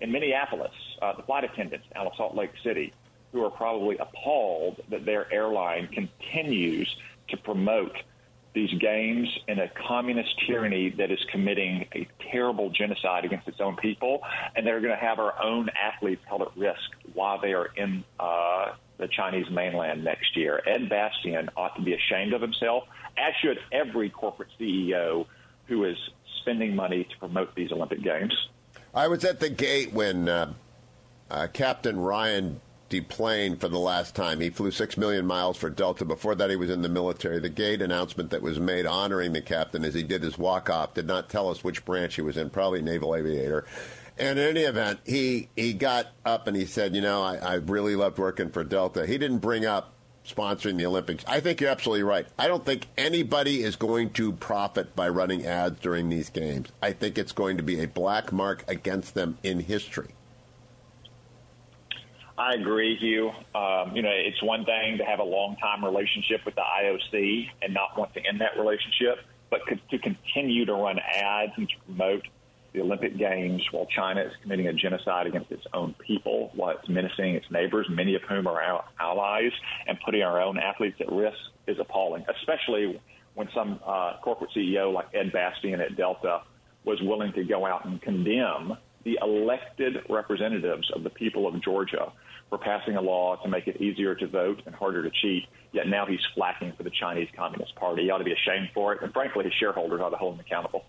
in 0.00 0.12
Minneapolis, 0.12 0.72
uh, 1.02 1.14
the 1.14 1.22
flight 1.22 1.44
attendants 1.44 1.86
out 1.96 2.06
of 2.06 2.12
Salt 2.16 2.34
Lake 2.34 2.52
City, 2.62 2.92
who 3.32 3.44
are 3.44 3.50
probably 3.50 3.98
appalled 3.98 4.80
that 4.90 5.04
their 5.04 5.32
airline 5.32 5.88
continues 5.88 6.96
to 7.28 7.36
promote 7.36 7.96
these 8.58 8.76
games 8.80 9.28
in 9.46 9.60
a 9.60 9.68
communist 9.86 10.30
tyranny 10.44 10.90
that 10.90 11.12
is 11.12 11.20
committing 11.30 11.86
a 11.94 12.08
terrible 12.32 12.70
genocide 12.70 13.24
against 13.24 13.46
its 13.46 13.60
own 13.60 13.76
people, 13.76 14.20
and 14.56 14.66
they're 14.66 14.80
going 14.80 14.92
to 14.92 15.00
have 15.00 15.20
our 15.20 15.40
own 15.40 15.70
athletes 15.80 16.20
held 16.26 16.42
at 16.42 16.56
risk 16.56 16.90
while 17.14 17.40
they 17.40 17.52
are 17.52 17.66
in 17.76 18.02
uh, 18.18 18.72
the 18.98 19.06
Chinese 19.06 19.48
mainland 19.48 20.02
next 20.02 20.36
year. 20.36 20.60
Ed 20.66 20.88
Bastian 20.88 21.50
ought 21.56 21.76
to 21.76 21.82
be 21.82 21.94
ashamed 21.94 22.32
of 22.32 22.42
himself, 22.42 22.82
as 23.16 23.32
should 23.40 23.60
every 23.70 24.10
corporate 24.10 24.48
CEO 24.58 25.26
who 25.66 25.84
is 25.84 25.96
spending 26.40 26.74
money 26.74 27.04
to 27.04 27.18
promote 27.18 27.54
these 27.54 27.70
Olympic 27.70 28.02
Games. 28.02 28.34
I 28.92 29.06
was 29.06 29.24
at 29.24 29.38
the 29.38 29.50
gate 29.50 29.92
when 29.92 30.28
uh, 30.28 30.52
uh, 31.30 31.46
Captain 31.52 32.00
Ryan 32.00 32.60
deplaned 32.88 33.60
for 33.60 33.68
the 33.68 33.78
last 33.78 34.14
time. 34.14 34.40
He 34.40 34.50
flew 34.50 34.70
six 34.70 34.96
million 34.96 35.26
miles 35.26 35.56
for 35.56 35.70
Delta. 35.70 36.04
Before 36.04 36.34
that, 36.34 36.50
he 36.50 36.56
was 36.56 36.70
in 36.70 36.82
the 36.82 36.88
military. 36.88 37.38
The 37.38 37.48
gate 37.48 37.82
announcement 37.82 38.30
that 38.30 38.42
was 38.42 38.58
made 38.58 38.86
honoring 38.86 39.32
the 39.32 39.42
captain 39.42 39.84
as 39.84 39.94
he 39.94 40.02
did 40.02 40.22
his 40.22 40.38
walk 40.38 40.70
off 40.70 40.94
did 40.94 41.06
not 41.06 41.28
tell 41.28 41.50
us 41.50 41.62
which 41.62 41.84
branch 41.84 42.14
he 42.14 42.22
was 42.22 42.36
in, 42.36 42.50
probably 42.50 42.82
naval 42.82 43.14
aviator. 43.14 43.66
And 44.18 44.38
in 44.38 44.48
any 44.48 44.62
event, 44.62 45.00
he, 45.04 45.48
he 45.54 45.72
got 45.72 46.08
up 46.24 46.46
and 46.48 46.56
he 46.56 46.64
said, 46.64 46.94
You 46.94 47.02
know, 47.02 47.22
I, 47.22 47.36
I 47.36 47.54
really 47.54 47.94
loved 47.94 48.18
working 48.18 48.50
for 48.50 48.64
Delta. 48.64 49.06
He 49.06 49.18
didn't 49.18 49.38
bring 49.38 49.64
up 49.64 49.92
sponsoring 50.26 50.76
the 50.76 50.86
Olympics. 50.86 51.24
I 51.26 51.40
think 51.40 51.60
you're 51.60 51.70
absolutely 51.70 52.02
right. 52.02 52.26
I 52.38 52.48
don't 52.48 52.64
think 52.64 52.88
anybody 52.96 53.62
is 53.62 53.76
going 53.76 54.10
to 54.10 54.32
profit 54.32 54.94
by 54.94 55.08
running 55.08 55.46
ads 55.46 55.80
during 55.80 56.08
these 56.08 56.30
games. 56.30 56.68
I 56.82 56.92
think 56.92 57.16
it's 57.16 57.32
going 57.32 57.56
to 57.56 57.62
be 57.62 57.80
a 57.80 57.88
black 57.88 58.32
mark 58.32 58.64
against 58.68 59.14
them 59.14 59.38
in 59.42 59.60
history. 59.60 60.08
I 62.38 62.54
agree, 62.54 62.96
Hugh. 62.96 63.30
Um, 63.52 63.96
you 63.96 64.02
know, 64.02 64.12
it's 64.12 64.40
one 64.42 64.64
thing 64.64 64.98
to 64.98 65.04
have 65.04 65.18
a 65.18 65.24
long 65.24 65.56
time 65.56 65.84
relationship 65.84 66.44
with 66.46 66.54
the 66.54 66.62
IOC 66.62 67.48
and 67.62 67.74
not 67.74 67.98
want 67.98 68.14
to 68.14 68.24
end 68.24 68.40
that 68.40 68.56
relationship, 68.56 69.18
but 69.50 69.60
to 69.90 69.98
continue 69.98 70.64
to 70.64 70.72
run 70.72 71.00
ads 71.00 71.52
and 71.56 71.68
to 71.68 71.74
promote 71.84 72.22
the 72.72 72.80
Olympic 72.80 73.18
Games 73.18 73.66
while 73.72 73.86
China 73.86 74.20
is 74.20 74.32
committing 74.40 74.68
a 74.68 74.72
genocide 74.72 75.26
against 75.26 75.50
its 75.50 75.64
own 75.74 75.96
people, 76.06 76.52
while 76.54 76.76
it's 76.78 76.88
menacing 76.88 77.34
its 77.34 77.50
neighbors, 77.50 77.88
many 77.90 78.14
of 78.14 78.22
whom 78.22 78.46
are 78.46 78.62
our 78.62 78.84
allies, 79.00 79.52
and 79.88 79.98
putting 80.04 80.22
our 80.22 80.40
own 80.40 80.58
athletes 80.58 80.98
at 81.00 81.10
risk 81.10 81.38
is 81.66 81.78
appalling, 81.80 82.24
especially 82.36 83.00
when 83.34 83.48
some 83.52 83.80
uh, 83.84 84.12
corporate 84.22 84.50
CEO 84.56 84.92
like 84.92 85.06
Ed 85.12 85.32
Bastian 85.32 85.80
at 85.80 85.96
Delta 85.96 86.42
was 86.84 87.00
willing 87.02 87.32
to 87.32 87.42
go 87.42 87.66
out 87.66 87.84
and 87.84 88.00
condemn 88.00 88.76
the 89.04 89.18
elected 89.22 89.96
representatives 90.08 90.88
of 90.94 91.02
the 91.02 91.10
people 91.10 91.48
of 91.48 91.60
Georgia 91.62 92.12
for 92.48 92.58
passing 92.58 92.96
a 92.96 93.00
law 93.00 93.36
to 93.36 93.48
make 93.48 93.66
it 93.66 93.80
easier 93.80 94.14
to 94.14 94.26
vote 94.26 94.62
and 94.66 94.74
harder 94.74 95.02
to 95.02 95.10
cheat. 95.22 95.44
Yet 95.72 95.88
now 95.88 96.06
he's 96.06 96.20
flacking 96.36 96.76
for 96.76 96.82
the 96.82 96.90
Chinese 96.90 97.28
Communist 97.36 97.74
Party. 97.76 98.04
He 98.04 98.10
ought 98.10 98.18
to 98.18 98.24
be 98.24 98.32
ashamed 98.32 98.70
for 98.72 98.94
it, 98.94 99.02
and 99.02 99.12
frankly, 99.12 99.44
his 99.44 99.52
shareholders 99.54 100.00
ought 100.00 100.10
to 100.10 100.16
hold 100.16 100.34
him 100.34 100.40
accountable. 100.40 100.84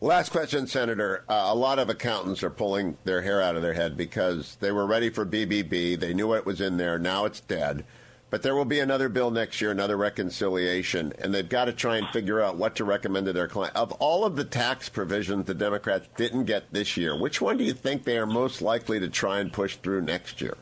Last 0.00 0.30
question, 0.30 0.68
Senator. 0.68 1.24
Uh, 1.28 1.46
a 1.46 1.54
lot 1.54 1.80
of 1.80 1.88
accountants 1.88 2.44
are 2.44 2.50
pulling 2.50 2.96
their 3.04 3.22
hair 3.22 3.42
out 3.42 3.56
of 3.56 3.62
their 3.62 3.72
head 3.72 3.96
because 3.96 4.56
they 4.60 4.70
were 4.70 4.86
ready 4.86 5.10
for 5.10 5.26
BBB. 5.26 5.98
They 5.98 6.14
knew 6.14 6.28
what 6.28 6.46
was 6.46 6.60
in 6.60 6.76
there. 6.76 7.00
Now 7.00 7.24
it's 7.24 7.40
dead. 7.40 7.84
But 8.30 8.42
there 8.42 8.54
will 8.54 8.66
be 8.66 8.78
another 8.78 9.08
bill 9.08 9.30
next 9.30 9.60
year, 9.60 9.70
another 9.70 9.96
reconciliation, 9.96 11.14
and 11.18 11.34
they've 11.34 11.48
got 11.48 11.64
to 11.64 11.72
try 11.72 11.96
and 11.96 12.06
figure 12.08 12.42
out 12.42 12.58
what 12.58 12.76
to 12.76 12.84
recommend 12.84 13.26
to 13.26 13.32
their 13.32 13.48
client. 13.48 13.74
Of 13.74 13.90
all 13.92 14.24
of 14.24 14.36
the 14.36 14.44
tax 14.44 14.88
provisions 14.88 15.46
the 15.46 15.54
Democrats 15.54 16.08
didn't 16.16 16.44
get 16.44 16.72
this 16.72 16.96
year, 16.96 17.18
which 17.18 17.40
one 17.40 17.56
do 17.56 17.64
you 17.64 17.72
think 17.72 18.04
they 18.04 18.18
are 18.18 18.26
most 18.26 18.60
likely 18.60 19.00
to 19.00 19.08
try 19.08 19.40
and 19.40 19.50
push 19.50 19.76
through 19.76 20.02
next 20.02 20.42
year? 20.42 20.58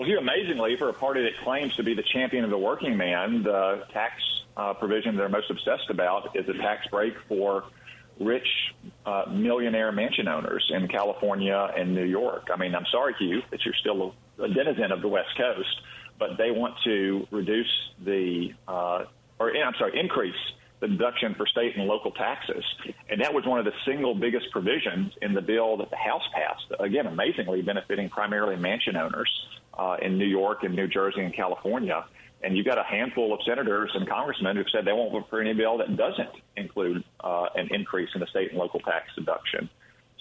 Well, 0.00 0.08
here, 0.08 0.16
amazingly, 0.16 0.76
for 0.78 0.88
a 0.88 0.94
party 0.94 1.24
that 1.24 1.44
claims 1.44 1.76
to 1.76 1.82
be 1.82 1.92
the 1.92 2.02
champion 2.02 2.42
of 2.42 2.48
the 2.48 2.56
working 2.56 2.96
man, 2.96 3.42
the 3.42 3.84
tax 3.92 4.14
uh, 4.56 4.72
provision 4.72 5.14
they're 5.14 5.28
most 5.28 5.50
obsessed 5.50 5.90
about 5.90 6.34
is 6.34 6.48
a 6.48 6.54
tax 6.54 6.86
break 6.86 7.12
for 7.28 7.64
rich 8.18 8.46
uh, 9.04 9.24
millionaire 9.30 9.92
mansion 9.92 10.26
owners 10.26 10.66
in 10.74 10.88
California 10.88 11.70
and 11.76 11.94
New 11.94 12.06
York. 12.06 12.48
I 12.50 12.56
mean, 12.56 12.74
I'm 12.74 12.86
sorry, 12.90 13.14
Hugh, 13.18 13.42
that 13.50 13.62
you're 13.62 13.74
still 13.74 14.14
a, 14.38 14.44
a 14.44 14.48
denizen 14.48 14.90
of 14.90 15.02
the 15.02 15.08
West 15.08 15.36
Coast, 15.36 15.82
but 16.18 16.38
they 16.38 16.50
want 16.50 16.76
to 16.84 17.26
reduce 17.30 17.90
the, 18.02 18.54
uh, 18.66 19.04
or 19.38 19.54
I'm 19.54 19.74
sorry, 19.78 20.00
increase 20.00 20.32
the 20.80 20.88
deduction 20.88 21.34
for 21.34 21.46
state 21.46 21.76
and 21.76 21.86
local 21.86 22.12
taxes. 22.12 22.64
And 23.10 23.20
that 23.20 23.34
was 23.34 23.44
one 23.44 23.58
of 23.58 23.66
the 23.66 23.74
single 23.84 24.14
biggest 24.14 24.50
provisions 24.50 25.12
in 25.20 25.34
the 25.34 25.42
bill 25.42 25.76
that 25.76 25.90
the 25.90 25.96
House 25.96 26.26
passed. 26.32 26.80
Again, 26.80 27.06
amazingly 27.06 27.60
benefiting 27.60 28.08
primarily 28.08 28.56
mansion 28.56 28.96
owners 28.96 29.28
uh, 29.80 29.96
in 30.02 30.18
New 30.18 30.26
York 30.26 30.62
and 30.62 30.76
New 30.76 30.86
Jersey 30.86 31.22
and 31.22 31.34
California. 31.34 32.04
And 32.42 32.56
you've 32.56 32.66
got 32.66 32.78
a 32.78 32.84
handful 32.84 33.32
of 33.32 33.40
senators 33.46 33.90
and 33.94 34.08
congressmen 34.08 34.56
who've 34.56 34.68
said 34.70 34.84
they 34.84 34.92
won't 34.92 35.12
vote 35.12 35.26
for 35.30 35.40
any 35.40 35.54
bill 35.54 35.78
that 35.78 35.96
doesn't 35.96 36.30
include 36.56 37.02
uh, 37.20 37.46
an 37.54 37.68
increase 37.74 38.10
in 38.14 38.20
the 38.20 38.26
state 38.26 38.50
and 38.50 38.58
local 38.58 38.80
tax 38.80 39.08
deduction. 39.14 39.68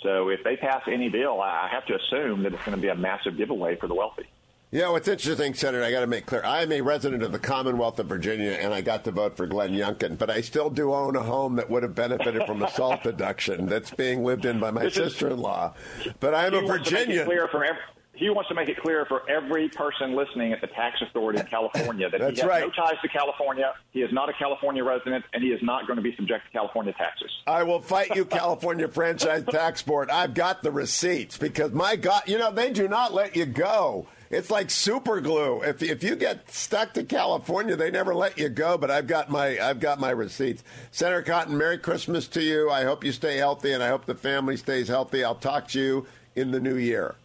So 0.01 0.29
if 0.29 0.43
they 0.43 0.55
pass 0.55 0.83
any 0.87 1.09
bill, 1.09 1.41
I 1.41 1.67
have 1.69 1.85
to 1.87 1.95
assume 1.95 2.43
that 2.43 2.53
it's 2.53 2.63
going 2.63 2.75
to 2.75 2.81
be 2.81 2.87
a 2.87 2.95
massive 2.95 3.37
giveaway 3.37 3.75
for 3.75 3.87
the 3.87 3.95
wealthy. 3.95 4.27
Yeah, 4.71 4.89
what's 4.91 5.07
interesting, 5.07 5.55
Senator, 5.55 5.83
I 5.83 5.89
got 5.89 6.01
to 6.01 6.07
make 6.07 6.27
clear 6.27 6.43
I 6.45 6.61
am 6.61 6.71
a 6.71 6.79
resident 6.81 7.23
of 7.23 7.31
the 7.31 7.39
Commonwealth 7.39 7.97
of 7.99 8.05
Virginia, 8.05 8.51
and 8.51 8.71
I 8.71 8.81
got 8.81 9.03
to 9.05 9.11
vote 9.11 9.35
for 9.35 9.47
Glenn 9.47 9.71
Youngkin, 9.71 10.17
but 10.17 10.29
I 10.29 10.41
still 10.41 10.69
do 10.69 10.93
own 10.93 11.15
a 11.15 11.23
home 11.23 11.55
that 11.55 11.71
would 11.71 11.81
have 11.81 11.95
benefited 11.95 12.43
from 12.45 12.61
a 12.61 12.69
SALT 12.69 13.01
deduction 13.01 13.65
that's 13.65 13.89
being 13.91 14.23
lived 14.23 14.45
in 14.45 14.59
by 14.59 14.69
my 14.69 14.87
sister 14.89 15.29
in 15.29 15.39
law. 15.39 15.73
But 16.19 16.35
I'm 16.35 16.53
a 16.53 16.61
Virginian. 16.61 17.25
Clear 17.25 17.47
from 17.47 17.63
every, 17.63 17.81
he 18.19 18.29
wants 18.29 18.49
to 18.49 18.55
make 18.55 18.67
it 18.67 18.77
clear 18.77 19.05
for 19.05 19.27
every 19.29 19.69
person 19.69 20.13
listening 20.13 20.51
at 20.51 20.59
the 20.59 20.67
tax 20.67 21.01
authority 21.01 21.39
in 21.39 21.45
California 21.45 22.09
that 22.09 22.19
he 22.19 22.25
has 22.27 22.43
right. 22.43 22.61
no 22.61 22.69
ties 22.69 22.99
to 23.01 23.07
California. 23.07 23.73
He 23.91 24.01
is 24.01 24.11
not 24.11 24.29
a 24.29 24.33
California 24.33 24.83
resident, 24.83 25.23
and 25.33 25.41
he 25.41 25.49
is 25.49 25.61
not 25.63 25.87
going 25.87 25.95
to 25.95 26.03
be 26.03 26.13
subject 26.17 26.45
to 26.45 26.51
California 26.51 26.93
taxes. 26.93 27.31
I 27.47 27.63
will 27.63 27.79
fight 27.79 28.13
you, 28.15 28.25
California 28.25 28.87
Franchise 28.89 29.45
Tax 29.49 29.81
Board. 29.81 30.09
I've 30.09 30.33
got 30.33 30.61
the 30.61 30.71
receipts 30.71 31.37
because 31.37 31.71
my 31.71 31.95
God, 31.95 32.23
you 32.27 32.37
know 32.37 32.51
they 32.51 32.71
do 32.71 32.87
not 32.89 33.13
let 33.13 33.37
you 33.37 33.45
go. 33.45 34.07
It's 34.29 34.51
like 34.51 34.69
super 34.69 35.21
glue. 35.21 35.61
If 35.63 35.81
if 35.81 36.03
you 36.03 36.15
get 36.15 36.51
stuck 36.51 36.93
to 36.93 37.03
California, 37.03 37.75
they 37.75 37.89
never 37.89 38.13
let 38.13 38.37
you 38.37 38.49
go. 38.49 38.77
But 38.77 38.91
I've 38.91 39.07
got 39.07 39.29
my 39.29 39.57
I've 39.59 39.79
got 39.79 39.99
my 39.99 40.11
receipts. 40.11 40.63
Senator 40.91 41.23
Cotton, 41.23 41.57
Merry 41.57 41.77
Christmas 41.77 42.27
to 42.29 42.41
you. 42.41 42.69
I 42.69 42.83
hope 42.83 43.03
you 43.03 43.11
stay 43.11 43.37
healthy, 43.37 43.71
and 43.71 43.81
I 43.81 43.87
hope 43.87 44.05
the 44.05 44.13
family 44.13 44.57
stays 44.57 44.89
healthy. 44.89 45.23
I'll 45.23 45.35
talk 45.35 45.69
to 45.69 45.79
you 45.79 46.05
in 46.35 46.51
the 46.51 46.59
new 46.59 46.75
year. 46.75 47.15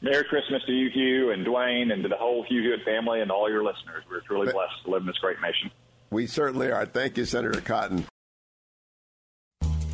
Merry 0.00 0.24
Christmas 0.24 0.62
to 0.66 0.72
you, 0.72 0.90
Hugh, 0.90 1.32
and 1.32 1.44
Duane, 1.44 1.90
and 1.90 2.02
to 2.04 2.08
the 2.08 2.16
whole 2.16 2.44
Hugh 2.48 2.62
Hewitt 2.62 2.84
family 2.84 3.20
and 3.20 3.30
all 3.30 3.50
your 3.50 3.64
listeners. 3.64 4.04
We're 4.08 4.20
truly 4.20 4.52
blessed 4.52 4.84
to 4.84 4.90
live 4.90 5.02
in 5.02 5.06
this 5.06 5.18
great 5.18 5.40
nation. 5.40 5.70
We 6.10 6.26
certainly 6.26 6.70
are. 6.70 6.86
Thank 6.86 7.16
you, 7.16 7.24
Senator 7.24 7.60
Cotton. 7.60 8.04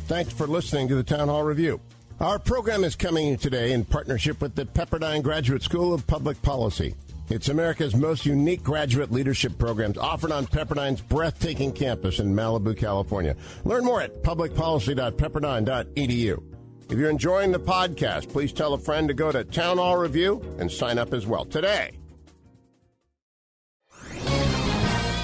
Thanks 0.07 0.31
for 0.31 0.45
listening 0.45 0.87
to 0.89 0.95
the 0.95 1.03
Town 1.03 1.27
Hall 1.27 1.43
Review. 1.43 1.81
Our 2.19 2.39
program 2.39 2.83
is 2.83 2.95
coming 2.95 3.37
today 3.37 3.73
in 3.73 3.83
partnership 3.83 4.39
with 4.39 4.55
the 4.55 4.65
Pepperdine 4.65 5.23
Graduate 5.23 5.63
School 5.63 5.93
of 5.93 6.07
Public 6.07 6.41
Policy. 6.41 6.95
It's 7.29 7.49
America's 7.49 7.95
most 7.95 8.25
unique 8.25 8.63
graduate 8.63 9.11
leadership 9.11 9.57
programs 9.57 9.97
offered 9.97 10.31
on 10.31 10.45
Pepperdine's 10.45 11.01
breathtaking 11.01 11.73
campus 11.73 12.19
in 12.19 12.35
Malibu, 12.35 12.77
California. 12.77 13.35
Learn 13.63 13.83
more 13.83 14.01
at 14.01 14.21
publicpolicy.pepperdine.edu. 14.21 16.43
If 16.89 16.99
you're 16.99 17.09
enjoying 17.09 17.51
the 17.51 17.59
podcast, 17.59 18.29
please 18.29 18.53
tell 18.53 18.73
a 18.73 18.77
friend 18.77 19.07
to 19.07 19.13
go 19.13 19.31
to 19.31 19.43
Town 19.43 19.77
Hall 19.77 19.97
Review 19.97 20.41
and 20.59 20.71
sign 20.71 20.99
up 20.99 21.13
as 21.13 21.25
well 21.25 21.43
today. 21.43 21.91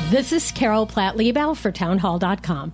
This 0.10 0.32
is 0.34 0.52
Carol 0.52 0.88
Platt 0.88 1.16
Liebau 1.16 1.56
for 1.56 1.72
townhall.com. 1.72 2.74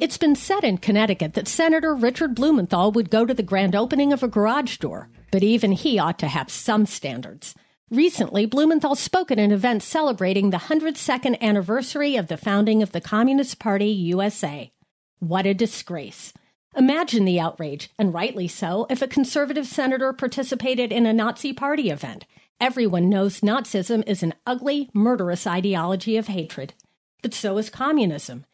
It's 0.00 0.16
been 0.16 0.36
said 0.36 0.62
in 0.62 0.78
Connecticut 0.78 1.34
that 1.34 1.48
Senator 1.48 1.94
Richard 1.94 2.36
Blumenthal 2.36 2.92
would 2.92 3.10
go 3.10 3.26
to 3.26 3.34
the 3.34 3.42
grand 3.42 3.74
opening 3.74 4.12
of 4.12 4.22
a 4.22 4.28
garage 4.28 4.76
door, 4.78 5.10
but 5.32 5.42
even 5.42 5.72
he 5.72 5.98
ought 5.98 6.20
to 6.20 6.28
have 6.28 6.48
some 6.48 6.86
standards. 6.86 7.56
Recently, 7.90 8.46
Blumenthal 8.46 8.94
spoke 8.94 9.32
at 9.32 9.40
an 9.40 9.50
event 9.50 9.82
celebrating 9.82 10.50
the 10.50 10.58
102nd 10.58 11.40
anniversary 11.40 12.14
of 12.16 12.28
the 12.28 12.36
founding 12.36 12.82
of 12.82 12.92
the 12.92 13.00
Communist 13.00 13.58
Party 13.58 13.88
USA. 13.88 14.70
What 15.18 15.46
a 15.46 15.54
disgrace. 15.54 16.32
Imagine 16.78 17.24
the 17.24 17.40
outrage, 17.40 17.90
and 17.98 18.14
rightly 18.14 18.46
so, 18.46 18.86
if 18.88 19.02
a 19.02 19.08
conservative 19.08 19.66
senator 19.66 20.12
participated 20.12 20.92
in 20.92 21.06
a 21.06 21.12
Nazi 21.12 21.52
party 21.52 21.90
event. 21.90 22.24
Everyone 22.60 23.08
knows 23.08 23.40
Nazism 23.40 24.04
is 24.06 24.22
an 24.22 24.34
ugly, 24.46 24.88
murderous 24.94 25.44
ideology 25.44 26.16
of 26.16 26.28
hatred. 26.28 26.74
But 27.20 27.34
so 27.34 27.58
is 27.58 27.68
communism. 27.68 28.44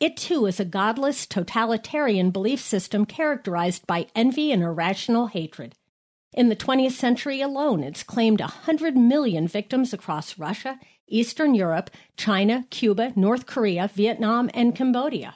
It 0.00 0.16
too 0.16 0.46
is 0.46 0.58
a 0.58 0.64
godless, 0.64 1.26
totalitarian 1.26 2.30
belief 2.30 2.58
system 2.58 3.04
characterized 3.04 3.86
by 3.86 4.06
envy 4.16 4.50
and 4.50 4.62
irrational 4.62 5.26
hatred. 5.26 5.74
In 6.32 6.48
the 6.48 6.56
20th 6.56 6.92
century 6.92 7.42
alone, 7.42 7.84
it's 7.84 8.02
claimed 8.02 8.40
100 8.40 8.96
million 8.96 9.46
victims 9.46 9.92
across 9.92 10.38
Russia, 10.38 10.80
Eastern 11.06 11.54
Europe, 11.54 11.90
China, 12.16 12.64
Cuba, 12.70 13.12
North 13.14 13.44
Korea, 13.44 13.90
Vietnam, 13.94 14.48
and 14.54 14.74
Cambodia. 14.74 15.34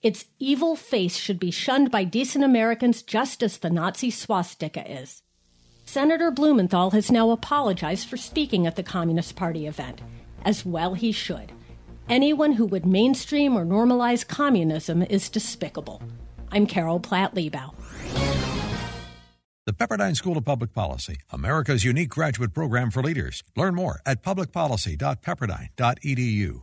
Its 0.00 0.26
evil 0.38 0.76
face 0.76 1.16
should 1.16 1.40
be 1.40 1.50
shunned 1.50 1.90
by 1.90 2.04
decent 2.04 2.44
Americans 2.44 3.02
just 3.02 3.42
as 3.42 3.58
the 3.58 3.68
Nazi 3.68 4.10
swastika 4.10 4.88
is. 4.88 5.22
Senator 5.86 6.30
Blumenthal 6.30 6.92
has 6.92 7.10
now 7.10 7.30
apologized 7.30 8.08
for 8.08 8.16
speaking 8.16 8.64
at 8.64 8.76
the 8.76 8.84
Communist 8.84 9.34
Party 9.34 9.66
event, 9.66 10.00
as 10.44 10.64
well 10.64 10.94
he 10.94 11.10
should. 11.10 11.50
Anyone 12.08 12.52
who 12.52 12.66
would 12.66 12.86
mainstream 12.86 13.58
or 13.58 13.66
normalize 13.66 14.24
communism 14.24 15.02
is 15.02 15.28
despicable. 15.28 16.00
I'm 16.52 16.66
Carol 16.66 17.00
Platt 17.00 17.34
Liebau. 17.34 17.74
The 19.66 19.72
Pepperdine 19.72 20.14
School 20.16 20.38
of 20.38 20.44
Public 20.44 20.72
Policy, 20.72 21.16
America's 21.30 21.84
unique 21.84 22.10
graduate 22.10 22.54
program 22.54 22.92
for 22.92 23.02
leaders. 23.02 23.42
Learn 23.56 23.74
more 23.74 24.00
at 24.06 24.22
publicpolicy.pepperdine.edu. 24.22 26.62